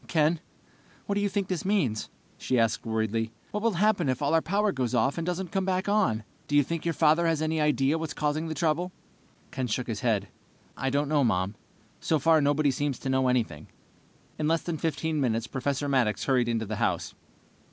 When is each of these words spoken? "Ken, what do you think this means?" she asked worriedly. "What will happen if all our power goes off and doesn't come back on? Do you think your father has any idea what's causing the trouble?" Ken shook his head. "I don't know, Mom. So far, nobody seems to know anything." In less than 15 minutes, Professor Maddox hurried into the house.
"Ken, 0.07 0.39
what 1.05 1.13
do 1.13 1.21
you 1.21 1.29
think 1.29 1.47
this 1.47 1.63
means?" 1.63 2.09
she 2.39 2.57
asked 2.57 2.87
worriedly. 2.87 3.31
"What 3.51 3.61
will 3.61 3.73
happen 3.73 4.09
if 4.09 4.19
all 4.19 4.33
our 4.33 4.41
power 4.41 4.71
goes 4.71 4.95
off 4.95 5.19
and 5.19 5.27
doesn't 5.27 5.51
come 5.51 5.63
back 5.63 5.87
on? 5.87 6.23
Do 6.47 6.55
you 6.55 6.63
think 6.63 6.85
your 6.85 6.95
father 6.95 7.27
has 7.27 7.39
any 7.39 7.61
idea 7.61 7.99
what's 7.99 8.15
causing 8.15 8.47
the 8.47 8.55
trouble?" 8.55 8.91
Ken 9.51 9.67
shook 9.67 9.85
his 9.85 9.99
head. 9.99 10.27
"I 10.75 10.89
don't 10.89 11.07
know, 11.07 11.23
Mom. 11.23 11.53
So 11.99 12.17
far, 12.17 12.41
nobody 12.41 12.71
seems 12.71 12.97
to 12.97 13.09
know 13.09 13.27
anything." 13.27 13.67
In 14.39 14.47
less 14.47 14.63
than 14.63 14.79
15 14.79 15.21
minutes, 15.21 15.45
Professor 15.45 15.87
Maddox 15.87 16.23
hurried 16.23 16.49
into 16.49 16.65
the 16.65 16.77
house. 16.77 17.13